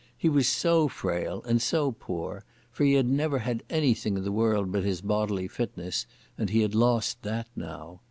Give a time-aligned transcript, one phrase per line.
[0.17, 4.31] He was so frail and so poor, for he had never had anything in the
[4.31, 6.07] world but his bodily fitness,
[6.39, 7.99] and he had lost that now.